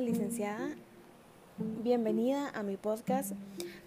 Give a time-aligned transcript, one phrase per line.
[0.00, 0.70] licenciada.
[1.58, 3.32] Bienvenida a mi podcast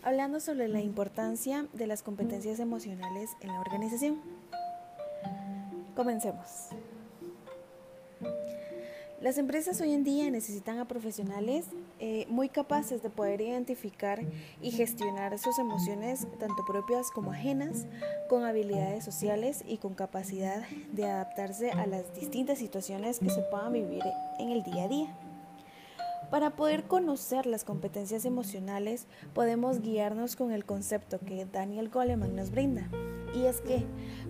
[0.03, 4.21] hablando sobre la importancia de las competencias emocionales en la organización.
[5.95, 6.69] Comencemos.
[9.19, 11.65] Las empresas hoy en día necesitan a profesionales
[11.99, 14.21] eh, muy capaces de poder identificar
[14.61, 17.87] y gestionar sus emociones, tanto propias como ajenas,
[18.29, 23.73] con habilidades sociales y con capacidad de adaptarse a las distintas situaciones que se puedan
[23.73, 24.03] vivir
[24.39, 25.26] en el día a día.
[26.29, 32.51] Para poder conocer las competencias emocionales, podemos guiarnos con el concepto que Daniel Goleman nos
[32.51, 32.89] brinda.
[33.33, 33.85] Y es que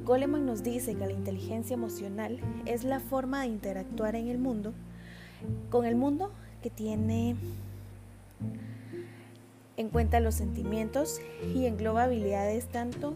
[0.05, 4.73] Goleman nos dice que la inteligencia emocional es la forma de interactuar en el mundo,
[5.71, 7.35] con el mundo que tiene
[9.75, 11.19] en cuenta los sentimientos
[11.55, 13.15] y engloba habilidades tanto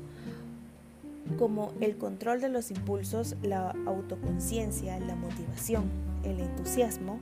[1.37, 5.83] como el control de los impulsos, la autoconciencia, la motivación,
[6.23, 7.19] el entusiasmo,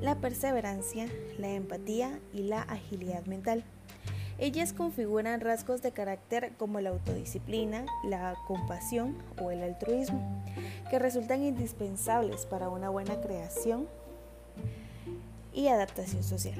[0.00, 1.06] la perseverancia,
[1.38, 3.64] la empatía y la agilidad mental.
[4.38, 10.42] Ellas configuran rasgos de carácter como la autodisciplina, la compasión o el altruismo,
[10.90, 13.86] que resultan indispensables para una buena creación
[15.52, 16.58] y adaptación social.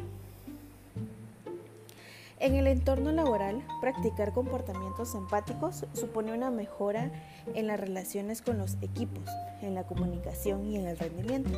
[2.43, 7.13] En el entorno laboral, practicar comportamientos empáticos supone una mejora
[7.55, 9.23] en las relaciones con los equipos,
[9.61, 11.57] en la comunicación y en el rendimiento.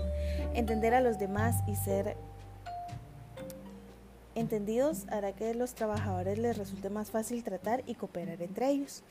[0.52, 2.18] Entender a los demás y ser
[4.34, 9.02] entendidos hará que los trabajadores les resulte más fácil tratar y cooperar entre ellos.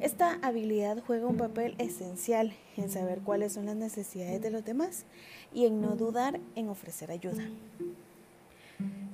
[0.00, 5.04] Esta habilidad juega un papel esencial en saber cuáles son las necesidades de los demás
[5.52, 7.44] y en no dudar en ofrecer ayuda.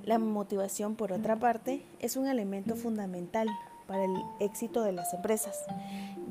[0.05, 3.49] La motivación, por otra parte, es un elemento fundamental
[3.87, 5.65] para el éxito de las empresas,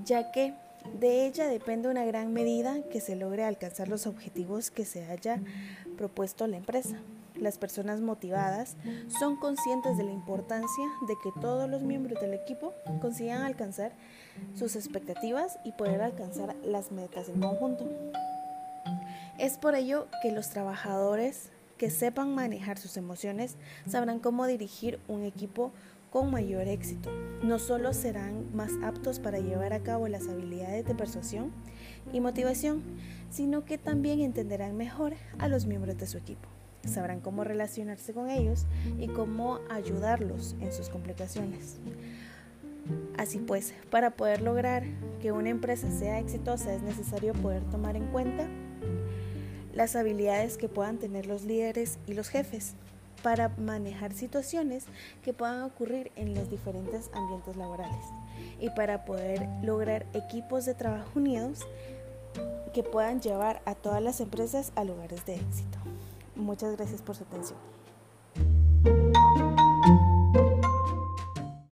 [0.06, 0.54] ya que
[1.00, 5.40] de ella depende una gran medida que se logre alcanzar los objetivos que se haya
[5.98, 6.98] propuesto la empresa.
[7.36, 8.76] Las personas motivadas
[9.20, 13.94] son conscientes de la importancia de que todos los miembros del equipo consigan alcanzar
[14.56, 17.86] sus expectativas y poder alcanzar las metas en conjunto.
[19.38, 23.56] Es por ello que los trabajadores que sepan manejar sus emociones
[23.88, 25.72] sabrán cómo dirigir un equipo
[26.12, 27.10] con mayor éxito.
[27.42, 31.52] No solo serán más aptos para llevar a cabo las habilidades de persuasión
[32.12, 32.84] y motivación,
[33.30, 36.50] sino que también entenderán mejor a los miembros de su equipo.
[36.86, 38.66] Sabrán cómo relacionarse con ellos
[39.00, 41.78] y cómo ayudarlos en sus complicaciones.
[43.18, 44.84] Así pues, para poder lograr
[45.22, 48.50] que una empresa sea exitosa es necesario poder tomar en cuenta
[49.80, 52.74] las habilidades que puedan tener los líderes y los jefes
[53.24, 54.84] para manejar situaciones
[55.24, 58.04] que puedan ocurrir en los diferentes ambientes laborales
[58.60, 61.60] y para poder lograr equipos de trabajo unidos
[62.74, 65.78] que puedan llevar a todas las empresas a lugares de éxito.
[66.36, 67.58] Muchas gracias por su atención.